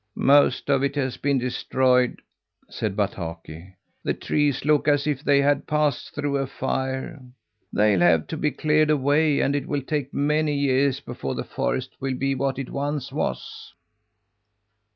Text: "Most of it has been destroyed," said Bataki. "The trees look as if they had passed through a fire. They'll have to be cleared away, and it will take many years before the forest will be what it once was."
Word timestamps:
"Most 0.15 0.67
of 0.67 0.81
it 0.83 0.95
has 0.95 1.17
been 1.17 1.37
destroyed," 1.37 2.23
said 2.67 2.95
Bataki. 2.95 3.75
"The 4.03 4.15
trees 4.15 4.65
look 4.65 4.87
as 4.87 5.05
if 5.05 5.23
they 5.23 5.43
had 5.43 5.67
passed 5.67 6.15
through 6.15 6.37
a 6.37 6.47
fire. 6.47 7.21
They'll 7.71 7.99
have 7.99 8.25
to 8.29 8.37
be 8.37 8.49
cleared 8.49 8.89
away, 8.89 9.41
and 9.41 9.55
it 9.55 9.67
will 9.67 9.83
take 9.83 10.11
many 10.11 10.55
years 10.57 11.01
before 11.01 11.35
the 11.35 11.43
forest 11.43 11.91
will 11.99 12.15
be 12.15 12.33
what 12.33 12.57
it 12.57 12.71
once 12.71 13.11
was." 13.11 13.75